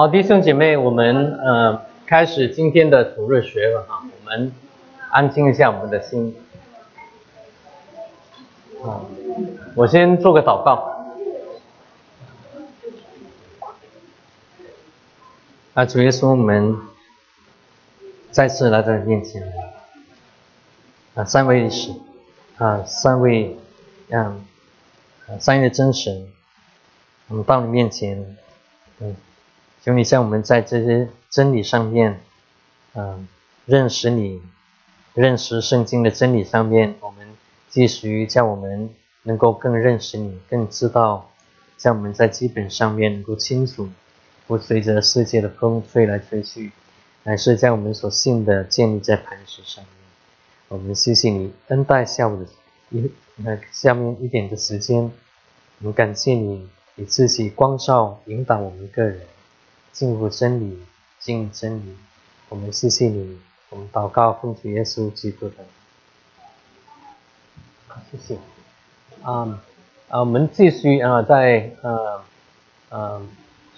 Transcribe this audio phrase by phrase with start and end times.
[0.00, 4.50] 好，弟兄姐妹，我们呃开始今天的主日学了哈，我们
[5.10, 6.34] 安静一下我们的心。
[8.82, 9.04] 啊，
[9.76, 11.04] 我先做个祷告。
[15.74, 16.78] 啊，主耶稣，我们
[18.30, 19.52] 再次来到你面前。
[21.14, 21.92] 啊，三位是
[22.56, 23.54] 啊，三位
[24.08, 24.46] 嗯，
[25.38, 26.26] 三位真神，
[27.28, 28.34] 我们到你面前，
[29.00, 29.14] 嗯。
[29.82, 32.20] 求你在我们在这些真理上面，
[32.94, 33.26] 嗯，
[33.64, 34.42] 认识你，
[35.14, 37.26] 认识圣经的真理上面，我们
[37.70, 38.90] 继续叫我们
[39.22, 41.30] 能够更认识你，更知道，
[41.78, 43.88] 像我们在基本上面能够清楚，
[44.46, 46.72] 不随着世界的风吹来吹去，
[47.22, 49.92] 乃是将我们所信的建立在磐石上面。
[50.68, 52.46] 我们谢谢你恩待下午的
[52.90, 55.10] 一那下面一点的时间，
[55.78, 59.20] 我们感谢你，你自己光照引导我们个人。
[59.92, 60.82] 进入真理，
[61.18, 61.96] 进入真理。
[62.48, 65.56] 我们谢谢你，我们祷告奉主耶稣基督的。
[68.10, 68.38] 谢谢。
[69.22, 69.60] 啊
[70.08, 72.22] 啊，我们继续啊，在呃
[72.88, 73.22] 呃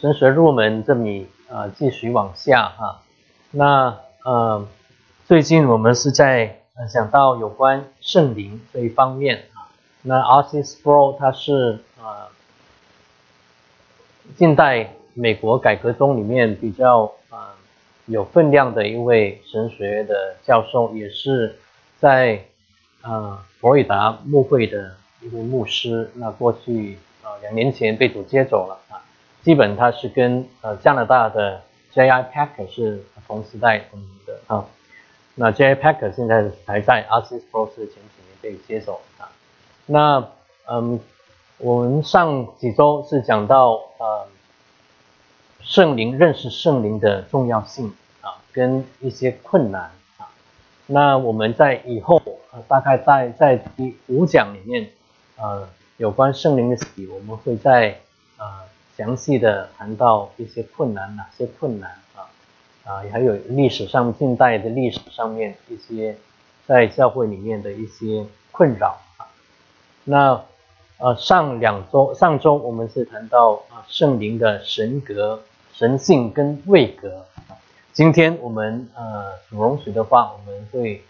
[0.01, 3.03] 神学入门这里啊，继续往下啊。
[3.51, 4.67] 那呃，
[5.27, 9.69] 最近我们是在讲到有关圣灵这一方面啊。
[10.03, 10.63] 那 R.C.
[10.63, 12.29] Sproul 他是啊
[14.37, 14.95] 近代。
[15.15, 17.55] 美国改革中里面比较啊
[18.07, 21.59] 有分量的一位神学的教授，也是
[21.99, 22.43] 在
[23.03, 26.11] 啊佛罗里达牧会的一位牧师。
[26.15, 29.05] 那过去啊两年前被主接走了啊，
[29.43, 31.61] 基本他是跟呃加拿大的
[31.93, 32.23] J.I.
[32.33, 34.65] Packer 是同时代同的啊。
[35.35, 35.75] 那 J.I.
[35.75, 39.29] Packer 现在还在 a r c i s Pro 是前几年被接走啊。
[39.85, 40.27] 那
[40.67, 40.99] 嗯，
[41.59, 44.25] 我们上几周是讲到啊。
[45.73, 50.29] 圣灵认识圣灵的重要性啊，跟一些困难啊，
[50.87, 52.21] 那我们在以后
[52.51, 54.91] 呃，大概在在第五讲里面，
[55.39, 55.67] 呃，
[55.97, 57.99] 有关圣灵的洗，我们会在
[58.37, 58.45] 呃
[58.99, 62.29] 详细的谈到一些困难，哪些困难啊
[62.85, 66.19] 啊，还有历史上近代的历史上面一些
[66.67, 69.25] 在教会里面的一些困扰啊，
[70.05, 70.43] 那
[70.99, 75.41] 呃上两周上周我们是谈到啊圣灵的神格。
[75.75, 77.25] 神性跟位格，
[77.95, 81.03] 今天我们呃主容许的话，我们会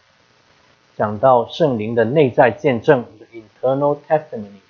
[0.96, 4.60] 讲到圣灵的内在见证 （internal testimony）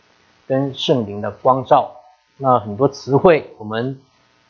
[0.47, 2.01] 跟圣灵的光照。
[2.39, 4.01] 那很多词汇，我们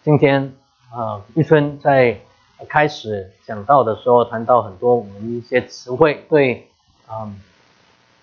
[0.04, 0.54] 今天
[0.92, 2.20] 啊玉春在
[2.68, 6.68] 开始讲到的时候，谈到很多我们一些词汇，对
[7.08, 7.34] 啊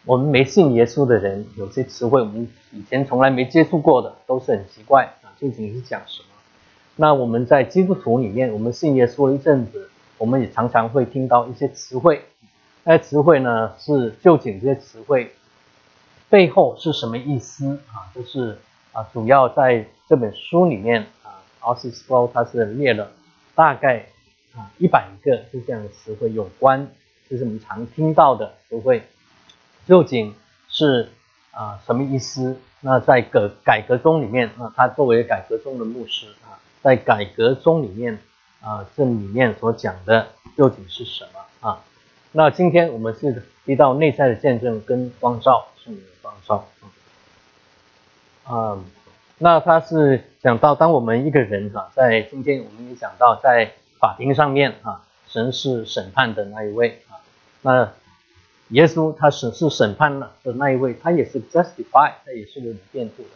[0.05, 6.28] 我们没信耶稣的人，有些词汇我们以前从来没接触过的，都是很奇怪啊，究竟是讲什么？
[7.01, 12.25] 那我们在基督徒里面，我们信耶稣一阵子，我们也常常会听到一些词汇。
[12.83, 15.31] 那些词汇呢，是究竟这些词汇
[16.29, 18.11] 背后是什么意思啊？
[18.13, 18.57] 就是
[18.91, 23.09] 啊，主要在这本书里面啊 o s s Pro 它是列了
[23.55, 24.07] 大概
[24.53, 26.85] 啊一百个就这样的词汇有关，
[27.29, 29.03] 就是我们常听到的词汇，
[29.87, 30.35] 究竟
[30.67, 31.07] 是
[31.51, 32.59] 啊什么意思？
[32.81, 36.59] 那在改改革中里面，那他作为改革中的牧师啊。
[36.81, 38.17] 在改革中里面
[38.61, 41.79] 啊，这里面所讲的究竟是什么啊？
[42.31, 46.65] 那今天我们是提到内在的见证跟光照，是你的光照
[48.45, 48.79] 啊。
[49.39, 57.19] 那他是讲到，当我们一个人哈，在今天我们也讲到，在法庭上面啊，神是审判的那一位啊。
[57.61, 57.91] 那
[58.69, 63.29] 耶稣他审是审判的那一位，他也是 justify，他也是有辩护的。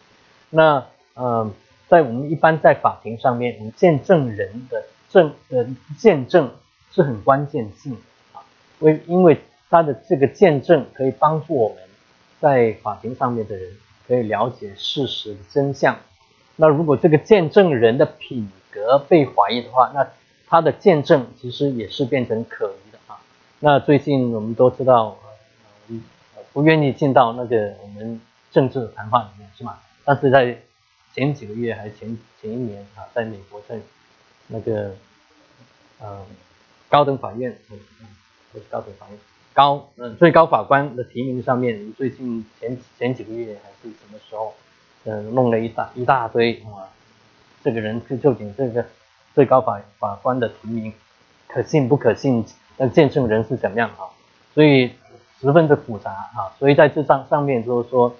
[0.49, 0.85] 那
[1.15, 1.53] 嗯。
[1.89, 6.49] 在我们一般在法庭上面，我们见证人的证的见证
[6.91, 7.95] 是很关键性
[8.33, 8.41] 啊，
[8.79, 9.39] 为因为
[9.69, 11.77] 他的这个见证可以帮助我们
[12.39, 13.69] 在法庭上面的人
[14.07, 15.95] 可以了解事实的真相。
[16.55, 20.07] 那如果这个见证人的品格被怀疑的话，那
[20.47, 23.19] 他的见证其实也是变成可疑的啊。
[23.59, 25.15] 那最近我们都知道，
[26.51, 28.19] 不愿意进到那个我们
[28.51, 29.77] 政治谈话里面是吗？
[30.05, 30.57] 但是在
[31.13, 33.79] 前几个月还是前前一年啊，在美国在
[34.47, 34.95] 那个
[35.99, 36.25] 呃
[36.89, 37.79] 高等法院，嗯，
[38.51, 39.17] 不是高等法院，
[39.53, 44.53] 高嗯最高法官的提名上面，最近前前几个月还是什么时候，
[45.05, 46.85] 嗯弄了一大一大堆啊，
[47.63, 48.85] 这个人就究竟这个
[49.33, 50.93] 最高法法官的提名
[51.47, 52.45] 可信不可信？
[52.77, 54.09] 那见证人是怎么样啊？
[54.55, 54.91] 所以
[55.43, 58.15] 十分的复杂啊，所以在这上上面就是说。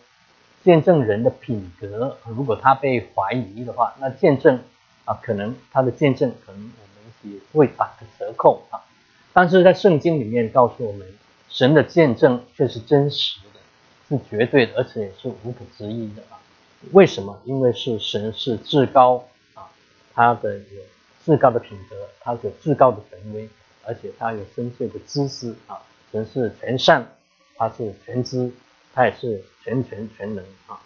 [0.64, 4.58] 见证人的品格，如果他被怀疑的话，那见证
[5.04, 8.80] 啊，可能他的见证可能我们也会打个折扣啊。
[9.34, 11.06] 但是在圣经里面告诉我们，
[11.50, 13.60] 神的见证却是真实的，
[14.08, 16.40] 是绝对的，而且是无可置疑的啊。
[16.94, 17.38] 为什么？
[17.44, 19.22] 因为是神是至高
[19.56, 19.68] 啊，
[20.14, 20.82] 他的有
[21.26, 23.50] 至高的品德，他有至高的权威，
[23.86, 25.82] 而且他有深邃的知识啊。
[26.14, 27.08] 神是全善，
[27.56, 28.52] 他是全知，
[28.94, 30.78] 他也是全权全能啊。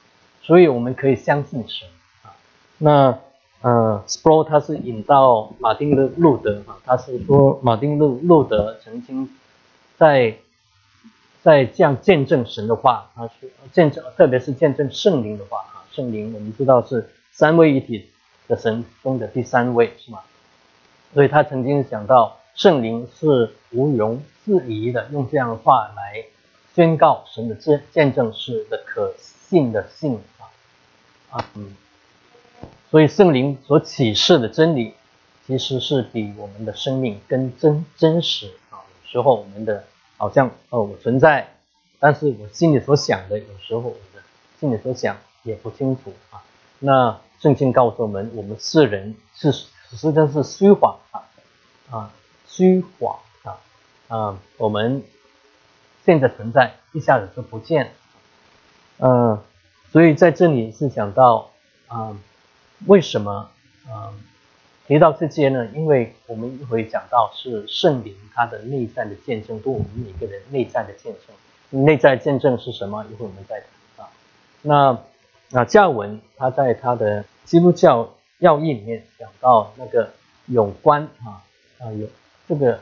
[0.42, 1.86] 所以我们可以相信神
[2.24, 2.32] 啊。
[2.78, 3.20] 那
[3.60, 9.30] 呃，Spro 他是引到马丁的路德啊，他是说马丁路路德曾经
[9.98, 10.38] 在
[11.44, 15.84] 在这样见证神的话，他是见证，特别是见证圣灵的话啊。
[15.92, 18.08] 圣灵我们知道是三位一体
[18.48, 20.20] 的神中的第三位是吗？
[21.14, 26.24] 所以他曾经讲到圣灵是无容质疑的，用这样的话来
[26.74, 30.48] 宣告神的见见证是的可信的信啊
[31.38, 31.76] 啊嗯。
[32.90, 34.94] 所以圣灵所启示的真理，
[35.46, 38.80] 其实是比我们的生命更真真实啊。
[39.04, 39.84] 有时候我们的
[40.16, 41.54] 好像哦我存在，
[42.00, 44.22] 但是我心里所想的，有时候我的
[44.58, 46.42] 心里所想也不清楚啊。
[46.80, 51.28] 那圣经告诉我们，我们世人是实际上是虚谎啊
[51.92, 52.14] 啊
[52.48, 53.20] 虚谎
[54.08, 55.04] 啊，我们
[56.06, 57.92] 现在存在，一下子就不见，
[59.00, 59.42] 嗯，
[59.92, 61.52] 所以在这里是讲到
[61.88, 62.18] 啊。
[62.86, 63.50] 为什么
[63.88, 64.14] 啊
[64.86, 65.66] 提到这些呢？
[65.74, 71.84] 因为我们一会讲到是圣灵他的内在的见证，对我们每个人内在的见证。
[71.84, 73.04] 内在见证是什么？
[73.06, 74.10] 一会我们再谈啊。
[74.62, 75.00] 那
[75.50, 80.12] 那教文他在他的基督教要义里面讲到那个
[80.46, 81.42] 有关啊
[81.80, 82.08] 啊有
[82.48, 82.80] 这个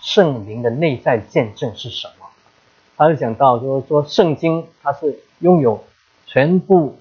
[0.00, 2.26] 圣灵的内在见证是什么？
[2.96, 5.84] 他就讲到就是说圣经它是拥有
[6.26, 6.98] 全部。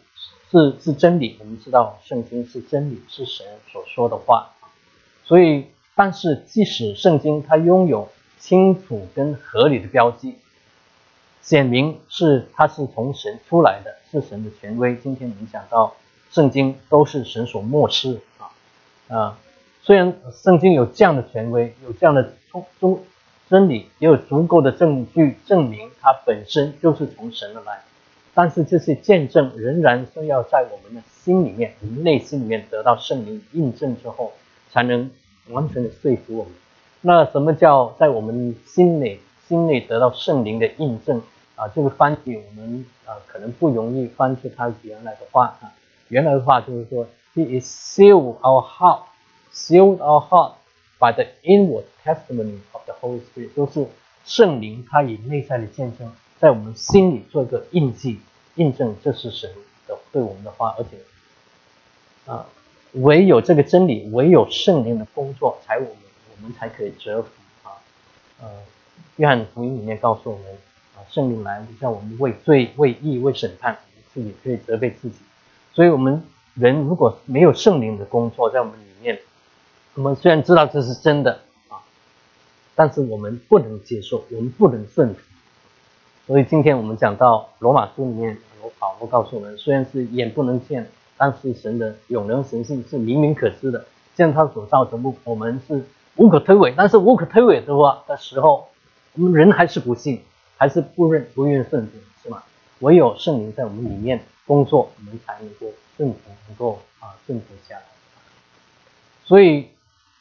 [0.51, 4.49] 是是真理，我们知道圣经是真理，是神所说的话
[5.23, 8.09] 所以，但是即使圣经它拥有
[8.39, 10.39] 清楚跟合理的标记，
[11.43, 14.95] 显明是它是从神出来的，是神的权威。
[14.95, 15.95] 今天我们讲到
[16.31, 18.49] 圣经都是神所漠视啊
[19.15, 19.37] 啊，
[19.89, 22.99] 虽然圣经有这样的权威，有这样的中中
[23.49, 27.81] 真理，也有足够的证据证明它本身就是从神而来。
[28.35, 34.31] 但是这些见证仍然是要在我们的心里面、我们内心里面得到圣灵印证之后，
[34.69, 35.09] 才能
[35.49, 36.53] 完全的说服我们。
[37.01, 41.19] 那什么叫在我们心里心内得到圣灵的印证
[41.55, 41.67] 啊？
[41.69, 45.73] 这个翻译我们啊可能不容易翻出他原来的话啊。
[46.09, 48.99] 原来的话就是说，He is seal our heart,
[49.53, 50.53] sealed our heart
[50.99, 53.87] by the inward testimony of the Holy Spirit，就是
[54.25, 56.11] 圣灵他以内在的见证。
[56.39, 58.19] 在我们心里做一个印记，
[58.55, 59.51] 印证这是神
[59.87, 62.45] 的对我们的话，而且啊，
[62.93, 65.93] 唯有这个真理，唯有圣灵的工作，才我们
[66.35, 67.29] 我们才可以折服
[67.63, 67.75] 啊。
[68.41, 68.47] 呃，
[69.17, 70.45] 约翰福音里面告诉我们
[70.95, 73.77] 啊，圣灵来叫我们为罪、为义、为审判，
[74.13, 75.17] 自己可以责备自己。
[75.73, 76.23] 所以，我们
[76.53, 79.19] 人如果没有圣灵的工作在我们里面，
[79.95, 81.81] 我们虽然知道这是真的啊，
[82.75, 85.19] 但是我们不能接受，我们不能顺服。
[86.27, 93.85] 所以今天我们讲到罗马书里面有保罗告诉我们，虽然是眼不能见，但是神的永能神性是明明可知的。
[94.15, 95.83] 像他所造的物，我们是
[96.17, 96.73] 无可推诿。
[96.77, 98.69] 但是无可推诿的话的时候，
[99.13, 100.21] 我们人还是不信，
[100.55, 101.93] 还是不认不愿顺服，
[102.23, 102.43] 是吗？
[102.79, 105.67] 唯有圣灵在我们里面工作，我们才能够
[105.97, 107.81] 顺服，能够啊顺服下来。
[109.25, 109.69] 所以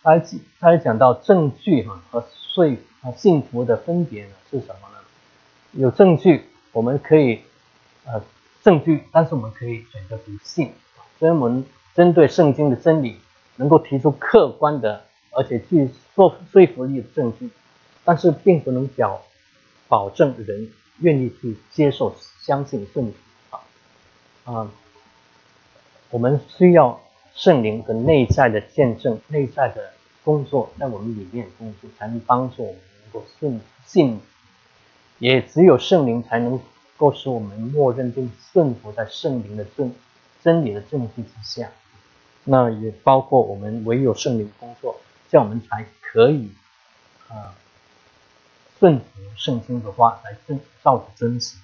[0.02, 0.22] 他
[0.60, 2.24] 他讲到证据哈和
[2.54, 2.66] 说
[3.02, 4.98] 啊幸福的分别呢是什么呢？
[5.72, 7.40] 有证据，我们可以，
[8.04, 8.22] 呃，
[8.62, 10.72] 证据，但是我们可以选择不信。
[11.18, 11.64] 所以，我们
[11.94, 13.20] 针对圣经的真理，
[13.56, 17.50] 能够提出客观的，而且具说服说服力的证据，
[18.04, 19.20] 但是并不能表
[19.88, 23.12] 保证人愿意去接受、相信圣
[23.50, 23.60] 啊
[24.44, 24.70] 啊，
[26.10, 27.00] 我们需要
[27.38, 29.92] 圣灵的内在的见证、内在的
[30.24, 34.20] 工作在我们里面工作，才能帮助我们能够顺信。
[35.20, 36.60] 也只有圣灵才能
[36.96, 39.94] 够使我们默认并顺服在圣灵的正
[40.42, 41.70] 真理的证据之下。
[42.42, 46.50] 那也包括我们唯有圣灵工作，这样我们才可以
[47.28, 47.54] 啊
[48.80, 49.04] 顺服
[49.36, 51.56] 圣经的话来真照着真实。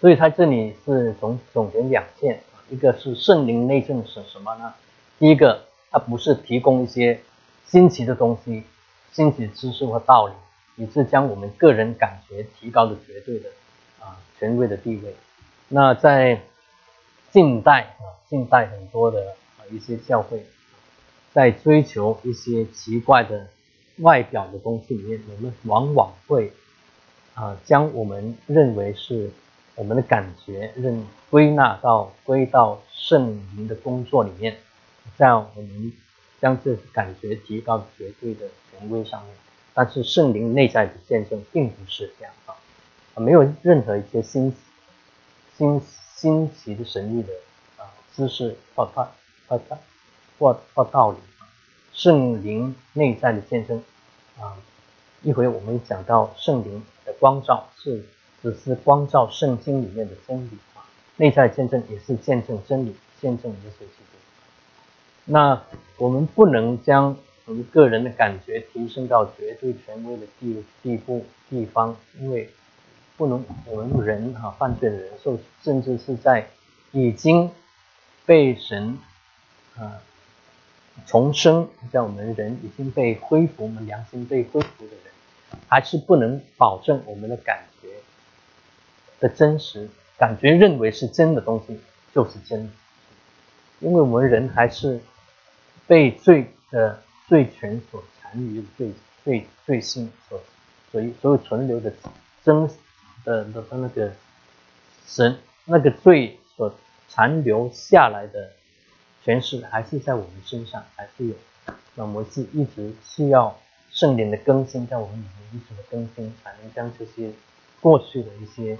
[0.00, 4.74] 所以他这里是总总结两件一个是圣灵内证是什么呢？
[5.18, 7.20] 第一个，它不是提供一些
[7.66, 8.62] 新奇的东西、
[9.12, 10.32] 新奇知识和道理。
[10.76, 13.50] 以致将我们个人感觉提高的绝对的
[13.98, 15.14] 啊权威的地位。
[15.68, 16.40] 那在
[17.30, 19.36] 近代啊，近代很多的
[19.70, 20.46] 一些教会，
[21.34, 23.48] 在追求一些奇怪的
[23.98, 26.50] 外表的东西里面，我们往往会
[27.34, 29.30] 啊将我们认为是
[29.80, 34.58] 我们的感觉认归纳到归到圣灵的工作里面，
[35.16, 35.90] 这样我们
[36.38, 39.34] 将这感觉提高绝对的权威上面。
[39.72, 42.54] 但是圣灵内在的见证并不是这样啊，
[43.14, 44.54] 没有任何一些新
[45.56, 45.80] 新
[46.14, 47.32] 新奇的神秘的
[47.78, 47.88] 啊。
[48.14, 49.10] 知识或道
[49.48, 49.78] 或道
[50.38, 51.16] 或或道理
[51.94, 53.82] 圣灵内在的见证
[54.38, 54.58] 啊，
[55.22, 58.04] 一会我们讲到圣灵的光照是
[58.42, 60.84] 只是光照圣经里面的真理啊，
[61.16, 64.18] 内在见证也是见证真理，见证耶稣基督。
[65.24, 65.62] 那
[65.96, 72.50] 我们不能将我们个人的感觉提升到绝对权威的地地步地方，因为
[73.16, 76.46] 不能我们人哈犯罪的人受甚至是在
[76.92, 77.50] 已经。
[78.26, 78.96] 被神
[79.76, 79.98] 啊
[81.04, 87.88] 重生，像我们人已经被恢复，我们良心被恢复的人，还是不能保证我们的感觉
[89.20, 89.88] 的真实。
[90.18, 91.80] 感觉认为是真的东西
[92.12, 92.70] 就是真，
[93.78, 95.00] 因为我们人还是
[95.86, 98.92] 被罪的罪权所残余的罪
[99.24, 100.40] 罪罪性所，
[100.90, 101.92] 所以所有存留的
[102.42, 102.68] 真
[103.24, 104.10] 的的那个
[105.06, 106.74] 神那个罪所。
[107.12, 108.52] 残留下来的
[109.24, 111.34] 诠释还是在我们身上，还是有。
[111.96, 113.58] 那我们是一直需要
[113.90, 117.32] 圣灵的更新，在我们里面一直的更新，才能将这些
[117.80, 118.78] 过去的一些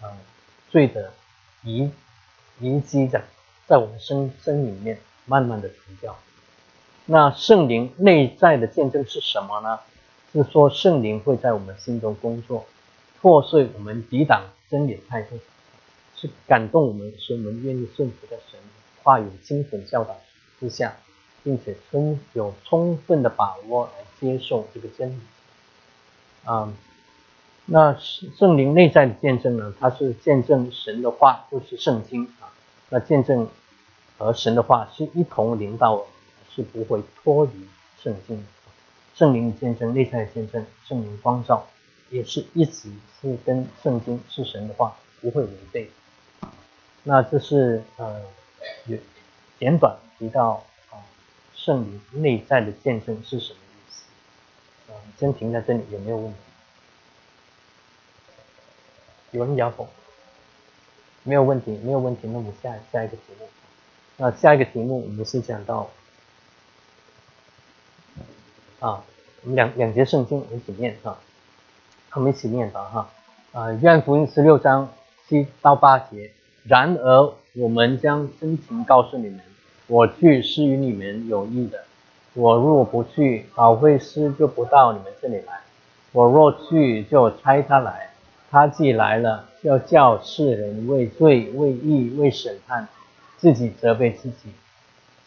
[0.00, 0.16] 呃
[0.70, 1.12] 罪的
[1.62, 1.90] 遗
[2.58, 3.22] 遗迹在
[3.66, 6.16] 在我们身身里面慢慢的除掉。
[7.06, 9.80] 那圣灵内在的见证是什么呢？
[10.32, 12.66] 是说圣灵会在我们心中工作，
[13.20, 15.38] 破碎我们抵挡真理的态度。
[16.14, 18.60] 是感动我们，使我们愿意顺服在神
[19.02, 20.20] 话语精准教导
[20.60, 20.94] 之下，
[21.42, 25.20] 并且充有充分的把握来接受这个真理。
[26.44, 26.72] 啊，
[27.66, 29.72] 那圣灵内在的见证呢？
[29.78, 32.50] 它是见证神的话，就是圣经啊。
[32.88, 33.48] 那见证
[34.18, 36.06] 和神的话是一同领导我们，
[36.52, 37.68] 是不会脱离
[38.02, 38.44] 圣经。
[39.14, 41.66] 圣灵见证内在见证，圣灵光照
[42.10, 42.90] 也是一直
[43.20, 45.90] 是跟圣经是神的话，不会违背。
[47.04, 48.20] 那这是呃，
[49.60, 50.98] 简短提到啊，
[51.54, 54.92] 圣灵内在的见证是什么意思？
[54.92, 56.38] 啊，先停在这里，有没有问题？
[59.32, 59.88] 有人摇头，
[61.22, 62.28] 没有问题，没有问题。
[62.28, 63.48] 那我们下下一个题目，
[64.16, 65.88] 那下一个题目我们是讲到
[68.80, 69.04] 啊，
[69.42, 71.18] 我们两两节圣经一起念哈，
[72.14, 73.10] 我们一起念吧哈
[73.52, 74.88] 啊，约翰福音十六章
[75.28, 76.30] 七到八节。
[76.64, 79.40] 然而，我们将真情告诉你们：
[79.86, 81.84] 我去是与你们有益的。
[82.34, 85.54] 我若不去，保惠师就不到你们这里来；
[86.12, 88.09] 我若去，就差他来。
[88.50, 92.88] 他既来了，要叫世人为罪、为义、为审判，
[93.38, 94.52] 自己责备自己。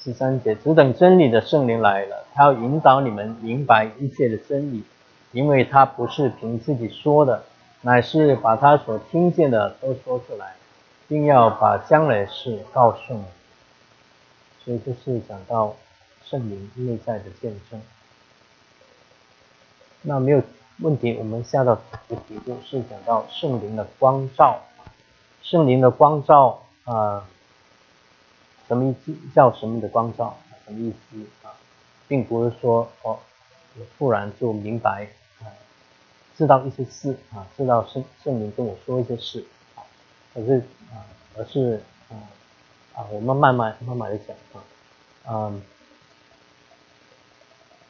[0.01, 4.83] 十三节，只等真理的圣灵来了，他要引导你们明白一切的真理，
[5.31, 7.43] 因为他不是凭自己说的，
[7.81, 10.55] 乃是把他所听见的都说出来。
[11.07, 13.23] 定要把将来事告诉你，
[14.63, 15.75] 所以这是讲到
[16.25, 17.81] 圣灵内在的见证。
[20.01, 20.41] 那没有
[20.79, 21.75] 问题，我们下到
[22.07, 24.61] 的题就是讲到圣灵的光照。
[25.41, 27.27] 圣灵的光照啊，
[28.67, 29.15] 什么意思？
[29.35, 30.37] 叫什么的光照？
[30.65, 31.51] 什么意思啊？
[32.07, 33.19] 并不是说哦，
[33.77, 35.07] 我突然就明白
[35.41, 35.45] 啊，
[36.37, 39.83] 知道一些事啊，知道圣圣灵跟我说一些事啊，
[40.33, 40.63] 可是。
[40.91, 41.01] 啊，
[41.35, 42.13] 而是啊
[42.93, 44.61] 啊，我们慢慢慢慢的讲啊，
[45.27, 45.63] 嗯，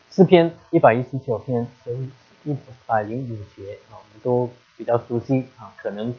[0.09, 2.09] 诗篇一百一十九篇跟
[2.43, 6.13] 一百零五节啊，我们都比较熟悉啊，可能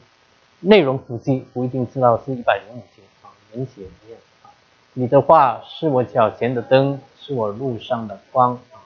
[0.60, 4.50] 内容熟悉不一定知道是一百零五节啊，能写念啊，
[4.92, 8.80] 你的话是我脚前的灯，是我路上的光啊，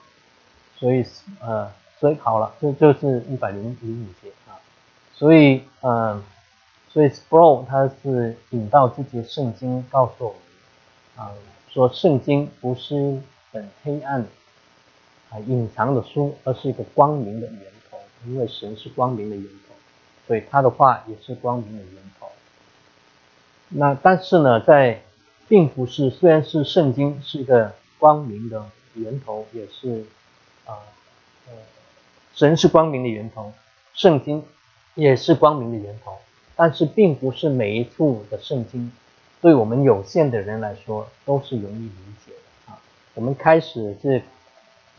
[0.77, 1.05] 所以
[1.39, 4.57] 呃，所以好了，这就是一百零零五节啊，
[5.13, 6.23] 所以嗯。
[6.91, 10.39] 所以 Sproul 他是引到这节圣经，告诉我们
[11.17, 11.31] 啊，
[11.69, 14.25] 说圣经不是很黑暗
[15.29, 17.97] 啊隐藏的书，而是一个光明的源头。
[18.27, 19.73] 因为神是光明的源头，
[20.27, 22.27] 所以他的话也是光明的源头。
[23.69, 25.01] 那但是呢，在
[25.47, 30.05] 并不是，虽然是圣经是一个光明的源头，也是
[30.65, 30.83] 啊
[31.47, 31.53] 呃
[32.35, 33.53] 神是光明的源头，
[33.93, 34.43] 圣经
[34.95, 36.17] 也是光明的源头。
[36.57, 38.91] 但是并不是每一处的圣经
[39.39, 42.77] 对我们有限的人来说都是容易理解的啊。
[43.13, 44.21] 我们开始这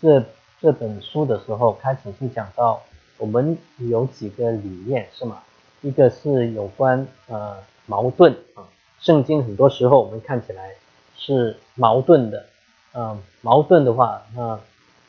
[0.00, 0.24] 这
[0.60, 2.82] 这本书的时候，开始是讲到
[3.18, 5.42] 我们有几个理念是吗？
[5.82, 8.64] 一个是有关呃矛盾啊，
[9.00, 10.74] 圣经很多时候我们看起来
[11.16, 12.46] 是矛盾的，
[12.94, 14.58] 嗯，矛盾的话，那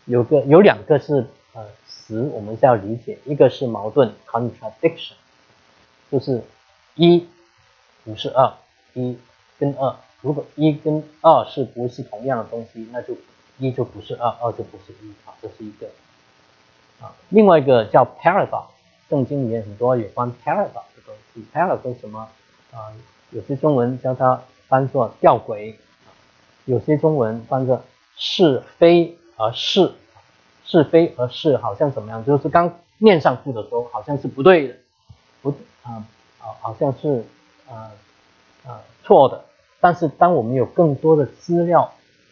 [0.05, 5.13] 有个有两个是呃词我们是要理解，一个是矛盾 contradiction，
[6.11, 6.41] 就是
[6.95, 7.27] 一
[8.03, 8.53] 不是二。
[8.93, 9.17] 一
[9.57, 13.15] 跟二，如果一跟二是不是同样的东西，那就
[13.61, 15.87] 一就不是二，二就不是一啊，这是一个
[16.99, 17.13] 啊。
[17.29, 18.65] 另外一个叫 paradox，
[19.09, 22.27] 圣经里面很多有关 paradox 的东西，paradox 什么
[22.73, 22.91] 啊？
[23.29, 25.75] 有些中文叫它翻作吊诡，
[26.65, 27.81] 有些中文翻作
[28.17, 29.93] 是非而是，
[30.65, 32.25] 是非而是好像怎么样？
[32.25, 34.75] 就是刚念上去的时候好像是不对的，
[35.41, 35.49] 不
[35.83, 36.03] 啊
[36.39, 37.23] 啊好像是
[37.69, 37.91] 啊。
[38.63, 39.43] 啊，错的。
[39.79, 41.91] 但是当我们有更多的资料，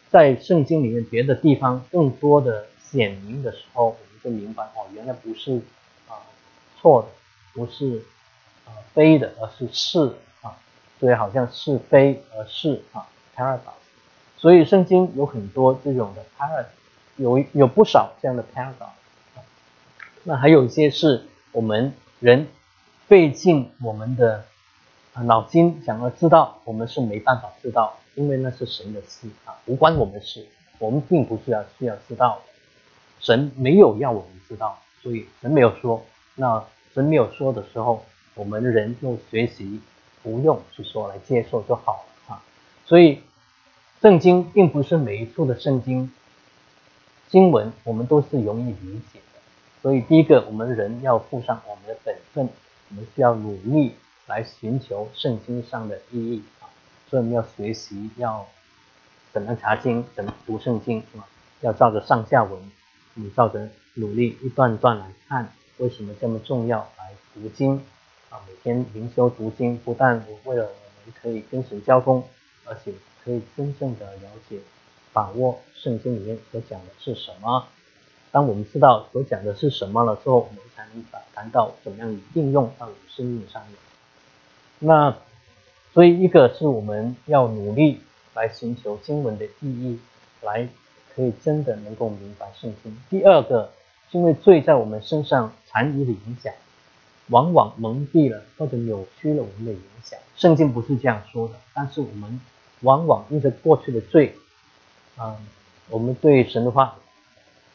[0.10, 5.62] 在圣经里面别的地方更多的显明的时候，我们就明白哦，原来不是
[6.08, 6.18] 啊
[6.80, 7.08] 错的，
[7.54, 8.04] 不是
[8.66, 10.58] 啊非的，而是是啊。
[11.00, 13.80] 所以好像是非而是啊，paradox。
[14.38, 16.66] 所以圣经有很多这种的 paradox，
[17.18, 18.90] 有有不少这样的 paradox。
[20.24, 22.48] 那还有一些是我们人
[23.08, 24.46] 费尽我们的。
[25.24, 30.46] 脑筋想要知道，我们是没办法知道，因为那是神的事啊，无关我们的事。
[30.78, 32.42] 我们并不是要需要知道，
[33.22, 36.04] 神没有要我们知道，所以神没有说。
[36.36, 36.62] 那
[36.94, 38.04] 神没有说的时候，
[38.36, 39.80] 我们人就学习
[40.22, 42.44] 不用去说，来接受就好了啊。
[42.86, 43.22] 所以
[44.02, 46.12] 圣经并不是每一处的圣经
[47.30, 49.40] 经文我们都是容易理解的。
[49.82, 52.50] 所以第一个，我们人要负上我们的本分，
[52.90, 53.96] 我们需要努力。
[54.28, 56.44] 来寻求圣经上的意义，
[57.10, 58.46] 所以我们要学习要
[59.34, 61.28] 怎么查经，怎么读圣经是吧？
[61.62, 62.62] 要照着上下文，
[63.16, 66.80] 你照着努力一段段来看，为什么这么重要？
[66.98, 67.78] 来读经
[68.30, 72.24] 啊，每天灵修读经，不但为了我们可以跟神交通，
[72.66, 72.94] 而且
[73.24, 74.60] 可以真正的了解、
[75.12, 77.66] 把握圣经里面所讲的是什么。
[78.32, 83.76] 当我们知道所讲的是什么了之后，我们才能把谈到怎么样应用到我们生命上面。
[84.78, 85.18] 那，
[86.00, 88.00] 所以一个是我们要努力
[88.34, 90.00] 来寻求经文的意义，
[90.42, 90.66] 来
[91.14, 92.98] 可以真的能够明白圣经。
[93.10, 93.70] 第二个
[94.10, 96.54] 是，因为罪在我们身上残余的影响，
[97.28, 100.18] 往往蒙蔽了或者扭曲了我们的影响。
[100.38, 102.40] 圣经不是这样说的，但是我们
[102.80, 104.34] 往往因着过去的罪，
[105.18, 105.36] 啊，
[105.90, 106.96] 我们对神的话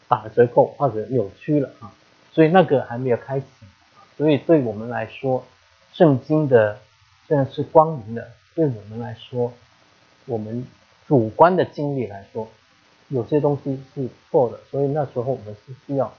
[0.08, 1.92] 打了折扣或者扭曲了啊，
[2.32, 3.46] 所以那个还没有开启。
[4.16, 5.44] 所以对我们来说，
[5.92, 6.78] 圣经的。
[7.26, 9.52] 虽然是光明的，对我们来说，
[10.26, 10.66] 我们
[11.06, 12.48] 主观的经历来说，
[13.08, 16.12] 有些东西是错的，所以那时候我们是需要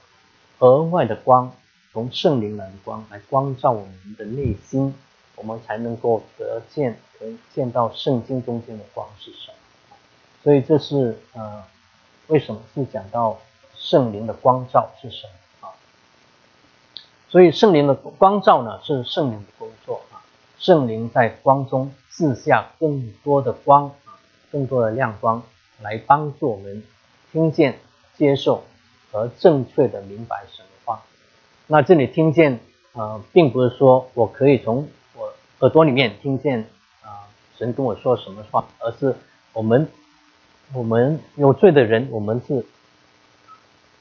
[0.58, 1.52] 额外的光，
[1.92, 4.94] 从圣灵来的光来光照我们的内心，
[5.36, 9.96] 我们才能够得见，可以见到圣经中间的光是什么。
[10.42, 11.64] 所以这是呃，
[12.26, 13.38] 为什么是讲到
[13.74, 15.74] 圣灵的光照是什么啊？
[17.28, 20.02] 所以圣灵的光照呢，是圣灵的工作。
[20.58, 24.18] 圣灵在光中赐下更多的光啊，
[24.50, 25.42] 更多的亮光，
[25.82, 26.82] 来帮助我们
[27.30, 27.78] 听见、
[28.16, 28.64] 接受
[29.12, 31.02] 和正确的明白神的话。
[31.66, 32.58] 那这里听见
[32.94, 36.66] 啊，并不是说我可以从我耳朵里面听见
[37.02, 39.14] 啊神跟我说什么话，而是
[39.52, 39.86] 我们
[40.72, 42.64] 我们有罪的人，我们是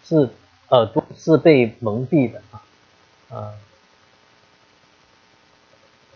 [0.03, 0.29] 是
[0.69, 2.63] 耳朵是被蒙蔽的啊
[3.29, 3.37] 啊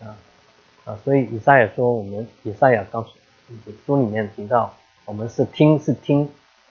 [0.02, 0.16] 啊。
[0.84, 3.10] 啊，所以以赛亚说，我们以赛亚告诉
[3.84, 6.28] 书里面提到，我们是听是听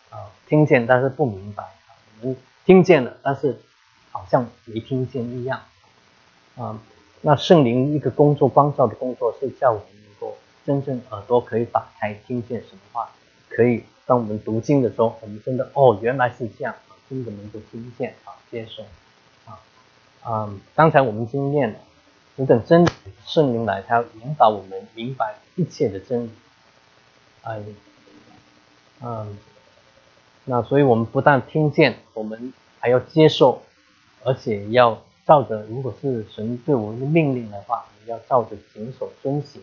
[0.09, 3.55] 啊，听见但是不明白啊，我们听见了，但是
[4.11, 5.61] 好像没听见一样
[6.57, 6.79] 啊。
[7.21, 13.09] 那圣灵一个工作光照的工作是叫我们能够真正耳朵可以打开，听见什么话，
[13.47, 16.73] 可以当我们读经的时候，我们真的哦原来是这样，
[17.07, 18.83] 真的能够听见啊，接受
[19.45, 19.59] 啊
[20.23, 20.53] 啊。
[20.73, 21.79] 刚才我们经验了。
[22.45, 22.89] 等真理
[23.25, 26.29] 圣灵来，他要引导我们明白一切的真理。
[27.43, 27.61] 哎，
[29.01, 29.37] 嗯，
[30.45, 33.61] 那所以我们不但听见，我们还要接受，
[34.23, 39.61] 而且要照着，如果是神对我们的命令的话，我们要照着谨守遵行。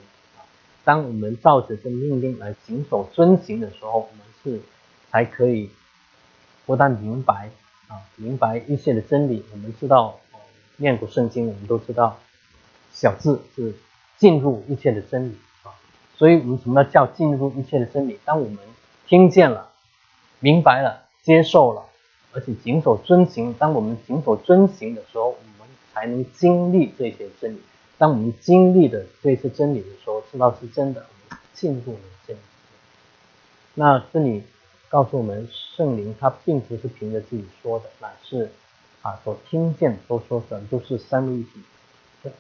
[0.85, 4.61] 当我们照着这命令来谨守遵行的时候，我们是
[5.11, 5.71] 才可以
[6.65, 7.51] 不但明白
[7.89, 9.45] 啊，明白一切的真理。
[9.53, 10.19] 我们知道，
[10.77, 12.19] 念过圣经，我们都知道。
[12.97, 13.75] 小字是
[14.17, 15.69] 进入一切的真理啊，
[16.17, 18.19] 所以，我们什么叫进入一切的真理？
[18.25, 18.59] 当我们
[19.07, 19.71] 听见了、
[20.41, 21.83] 明白了、接受了，
[22.33, 23.53] 而且谨守遵行。
[23.53, 27.61] 当我们谨守遵行的时候，我们才能经历这些真理。
[27.99, 31.05] 当我们经历的这些真理的时候，知道是真的，
[31.53, 32.41] 进入了真理。
[33.75, 34.43] 那这里
[34.89, 38.51] 告诉我们，圣灵他并不是凭着自己说的，乃是
[39.03, 41.61] 啊所听见都说的，都是三位一体、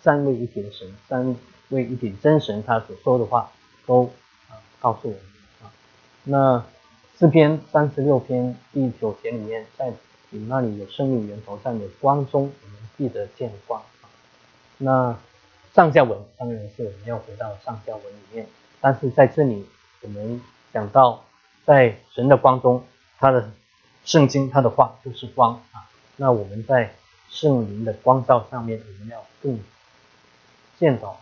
[0.02, 1.36] 三位一体的神、三
[1.68, 3.50] 位一体真神他所说的话。
[3.86, 4.10] 都
[4.50, 5.20] 啊告诉我们
[5.62, 5.70] 啊，
[6.24, 6.64] 那
[7.16, 9.92] 四篇三十六篇第九节里面，在
[10.30, 14.10] 你那里有生命源头，在有光中，我们记得见光啊。
[14.78, 15.16] 那
[15.72, 18.48] 上下文当然是我们要回到上下文里面，
[18.80, 19.64] 但是在这里
[20.00, 21.22] 我们讲到，
[21.64, 22.84] 在神的光中，
[23.20, 23.48] 他的
[24.04, 25.88] 圣经他的话就是光啊。
[26.16, 26.92] 那我们在
[27.30, 29.56] 圣灵的光照上面，我们要更
[30.78, 31.20] 见到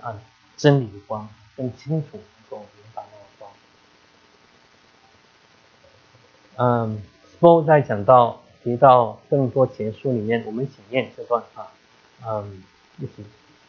[0.00, 0.18] 啊
[0.56, 1.28] 真理的光。
[1.56, 3.50] 更清楚能够明白那光。
[6.58, 7.02] 嗯，
[7.40, 11.68] 后在讲到提到更多前书里面，我们请念这段话。
[12.26, 12.62] 嗯，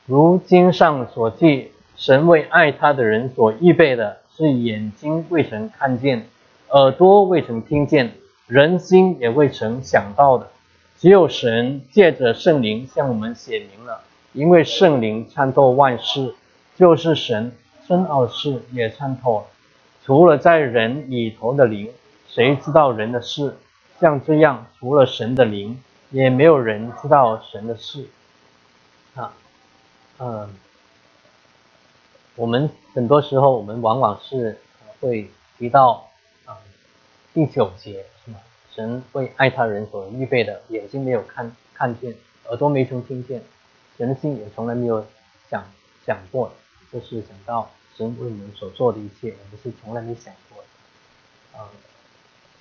[0.05, 6.27] 如经上所记，神为爱他的人所预备的是眼睛未曾看见，
[6.71, 8.15] 耳朵未曾听见，
[8.47, 10.51] 人心也未曾想到的，
[10.99, 14.03] 只有神借着圣灵向我们显明了。
[14.37, 16.35] 因为圣灵参透万事，
[16.75, 17.51] 就是神。
[17.87, 19.45] 深奥事也参透了，
[20.03, 21.89] 除了在人里头的灵，
[22.27, 23.55] 谁知道人的事？
[23.99, 28.05] 像这样，除了神的灵，也没有人知道神的事。
[29.15, 29.33] 啊，
[30.19, 30.49] 嗯，
[32.35, 34.59] 我们很多时候，我们往往是
[34.99, 36.09] 会提到
[36.45, 36.59] 啊，
[37.33, 38.37] 第九节是吗？
[38.75, 42.13] 神为爱他人所预备的，眼睛没有看看见，
[42.49, 43.41] 耳朵没曾听见，
[43.97, 45.05] 人性也从来没有
[45.49, 45.63] 想
[46.05, 46.51] 想过，
[46.91, 47.69] 就是想到。
[47.95, 51.67] 神为我们所做的一切，我们是从来没想过的，啊，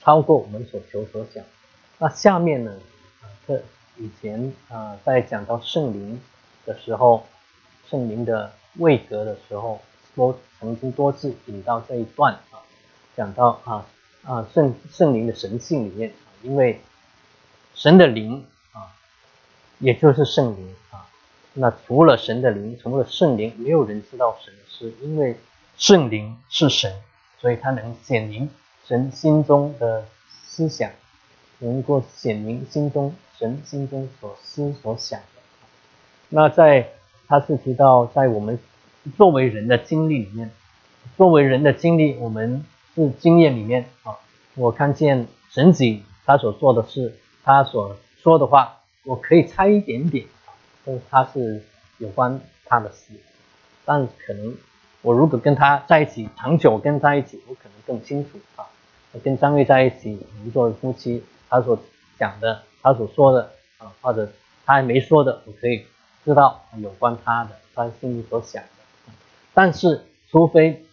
[0.01, 1.45] 超过我们所求所想。
[1.99, 2.73] 那下面呢？
[3.21, 3.63] 啊，这
[3.99, 6.19] 以前啊，在讲到圣灵
[6.65, 7.27] 的时候，
[7.87, 9.83] 圣灵的位格的时候，
[10.15, 12.65] 都曾经多次引到这一段啊，
[13.15, 13.85] 讲到啊
[14.25, 16.81] 啊圣圣灵的神性里面，因为
[17.75, 18.89] 神的灵啊，
[19.81, 21.07] 也就是圣灵啊。
[21.59, 24.53] 那除了神的灵，除了圣灵，没有人知道神。
[24.69, 25.35] 是因为
[25.79, 26.93] 圣灵是神，
[27.41, 28.51] 所以他能显明
[28.87, 30.91] 神心中的思想，
[31.61, 35.27] 能够显明心中神心中所思所想的。
[36.29, 36.91] 那在
[37.27, 38.59] 他是提到，在我们
[39.17, 40.51] 作为人的经历里面，
[41.17, 44.17] 作为人的经历，我们是经验里面啊，
[44.57, 45.85] 我看见神子
[46.27, 50.27] 他所做的事，他所说的话，我可以猜一点点
[50.95, 51.63] 是他是
[51.99, 53.13] 有关他的事。
[53.85, 54.55] 但可能
[55.03, 58.67] 我如果跟他在一起长久跟在一起，我可能更清楚啊。
[59.25, 61.79] 跟张瑞在一起，我们作为夫妻，他所
[62.19, 64.31] 讲的，他所说的啊，或者
[64.67, 65.87] 他还没说的，我可以
[66.25, 68.69] 知道有关他的，他心里所想的。
[69.55, 70.85] 但是，除非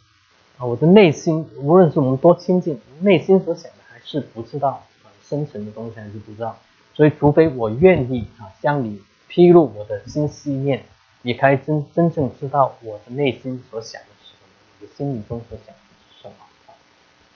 [0.58, 4.70] 啊，我的内心，无论是我们多亲近，内心所想的还是不知道
[5.04, 6.58] 啊，深层的东西还是不知道。
[6.94, 9.02] 所以，除非我愿意啊，向你
[9.34, 10.84] 披露我的心思念。
[11.24, 14.48] 你可以真真正知道我的内心所想的是什么，
[14.82, 16.36] 我心里中所想的是什么。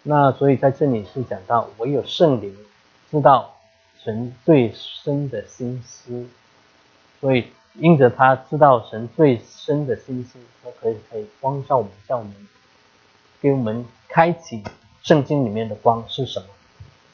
[0.03, 2.55] 那所以在这里是讲到，唯有圣灵
[3.10, 3.55] 知道
[4.03, 6.27] 神最深的心思，
[7.19, 12.33] 所以因着他知道神最深的心思，他可以可以光照我们，叫我们
[13.41, 14.63] 给我们开启
[15.01, 16.45] 圣经里面的光是什么，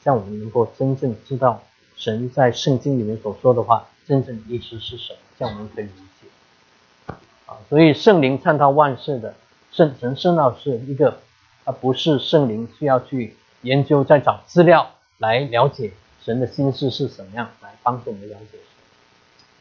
[0.02, 1.62] 让我们能够真正知道
[1.96, 5.90] 神在圣经里面所说的话真正意思是什么，这样我们可以理
[6.20, 6.28] 解
[7.46, 7.56] 啊。
[7.68, 9.34] 所以圣灵参透万事的
[9.72, 11.18] 圣神圣道是一个，
[11.64, 18.60] 它不是圣灵需要去研究再找资料来了解神的心思是什么样，来帮助我们了解神。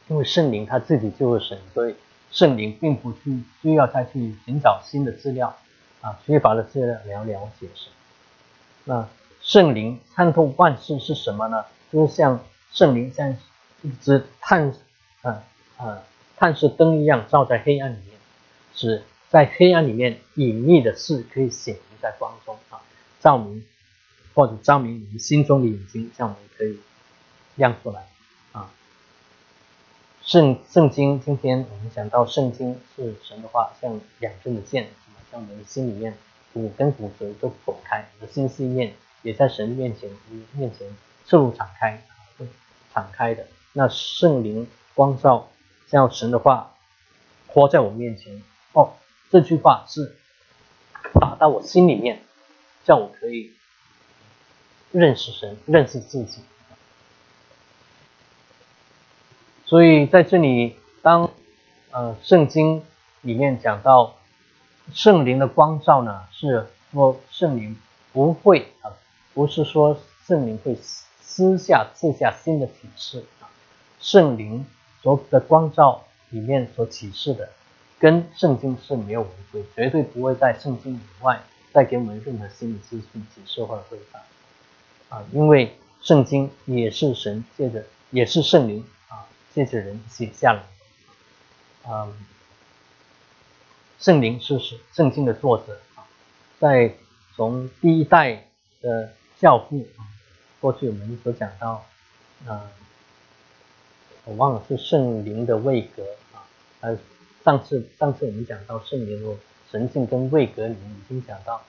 [0.09, 1.95] 因为圣灵他自己就是神，所以
[2.29, 5.55] 圣灵并不去需要再去寻找新的资料
[6.01, 7.91] 啊，缺乏的资料来了解神。
[8.83, 9.07] 那
[9.41, 11.63] 圣灵参透万事是什么呢？
[11.91, 12.39] 就是像
[12.71, 13.35] 圣灵像
[13.83, 14.73] 一直探
[15.21, 15.43] 啊
[15.77, 16.03] 啊。
[16.35, 18.19] 探视灯一样照在黑暗里面，
[18.75, 22.81] 使在黑暗里面隐秘的事可以显明在光中啊，
[23.21, 23.63] 照明
[24.33, 26.79] 或者照明我们心中的眼睛，这样我们可以
[27.55, 28.07] 亮出来
[28.51, 28.69] 啊。
[30.21, 34.89] 圣圣经今天我们讲到圣经是神的话，像两根的剑，
[35.31, 36.17] 像我们心里面
[36.51, 40.09] 骨跟骨髓都剖开，我的心思念也在神面前
[40.51, 40.87] 面前
[41.25, 42.03] 赤露敞开，
[42.93, 45.49] 敞开的那圣灵光照。
[45.85, 46.73] 像神的话
[47.45, 48.93] 活在我面前哦，
[49.29, 50.15] 这句话是
[51.13, 52.23] 打到我心里面，
[52.83, 53.51] 叫我可以
[54.91, 56.41] 认识神，认识自己。
[59.67, 61.29] 所以在这里，当
[61.91, 62.83] 呃圣经
[63.21, 64.15] 里面讲到
[64.93, 67.77] 圣灵的光照呢，是说圣灵
[68.11, 68.97] 不会啊，
[69.35, 70.75] 不是说圣灵会
[71.21, 73.23] 私下赐下新的启示，
[74.03, 74.65] 圣灵
[75.01, 77.49] 所的光照里面所启示的，
[77.97, 84.21] 跟圣经是没有违背，绝对不会在圣经以外再给我们任何新的资讯、启示或者规范
[85.07, 89.25] 啊，因为圣经也是神借着，也是圣灵啊。
[89.53, 90.63] 借着人写下来，
[91.87, 92.13] 嗯，
[93.99, 96.03] 圣灵是是圣经的作者啊，
[96.59, 96.93] 在
[97.35, 98.47] 从第一代
[98.81, 100.03] 的教父啊，
[100.59, 101.85] 过去我们所讲到，
[102.47, 102.67] 啊，
[104.25, 106.43] 我忘了是圣灵的位格啊，
[106.81, 106.97] 呃，
[107.43, 109.35] 上次上次我们讲到圣灵的
[109.71, 111.61] 神性跟位格里面已经讲到，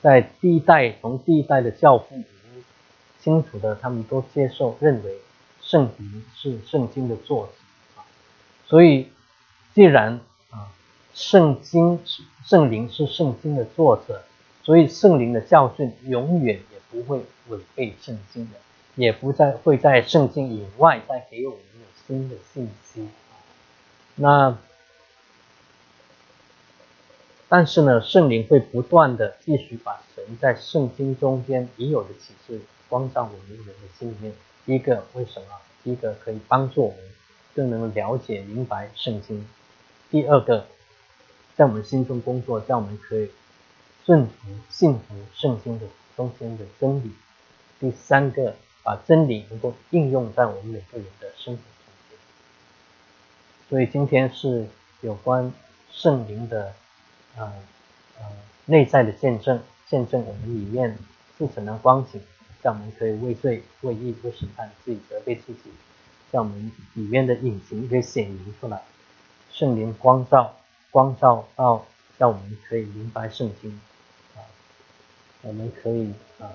[0.00, 2.64] 在第一代从第一代的教父已经
[3.20, 5.18] 清楚的，他们都接受认为。
[5.64, 7.52] 圣灵是圣经的作者
[7.96, 8.04] 啊，
[8.66, 9.06] 所以
[9.72, 10.20] 既然
[10.50, 10.68] 啊
[11.14, 11.98] 圣经
[12.44, 14.22] 圣灵是圣经的作者，
[14.64, 18.58] 所以圣灵的教训永远也不会违背圣经的，
[18.96, 21.60] 也不再会在圣经以外再给我们
[22.06, 23.08] 新的信息。
[24.14, 24.58] 那
[27.48, 34.32] 但是呢，圣灵会不断的继续把神在圣经中间已有的启示光照我们人的心里面。
[34.64, 35.46] 第一个为什么？
[35.84, 36.98] 第一个可以帮助我们
[37.54, 39.46] 更能了解明白圣经。
[40.10, 40.66] 第二个，
[41.56, 43.30] 在我们心中工作，让我们可以
[44.06, 44.32] 顺服、
[44.70, 45.86] 信服圣经的
[46.16, 47.12] 中间的真理。
[47.80, 51.62] 第三个，把真理能够应用在我们每个人的生活。
[53.72, 54.66] 所以今天是
[55.00, 55.50] 有关
[55.90, 56.74] 圣灵的，
[57.38, 57.50] 呃
[58.18, 58.26] 呃
[58.66, 60.98] 内在的见证，见证我们里面
[61.38, 62.20] 自身的光景。
[62.60, 65.72] 让我们可以为罪、为义、为审判自己责备自己，
[66.30, 68.82] 让我们里面的隐情可以显明出来。
[69.50, 70.54] 圣灵光照，
[70.90, 71.86] 光照到
[72.18, 73.80] 让我们可以明白圣经
[74.36, 74.44] 啊，
[75.40, 76.52] 我们可以啊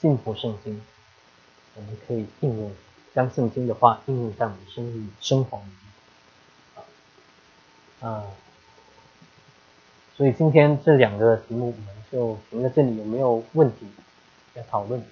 [0.00, 0.80] 信服圣经，
[1.74, 2.72] 我们可以应用
[3.14, 5.64] 将圣经的话应用在我们生命生活里
[8.00, 8.24] 面啊。
[10.16, 13.86] 所以今天这两个题目我们就停在这里，有没有问题？
[14.54, 15.02] 要讨论，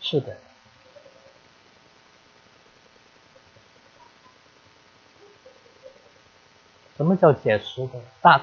[0.00, 0.36] 是的。
[6.98, 8.00] 什么叫解释的？
[8.20, 8.36] 大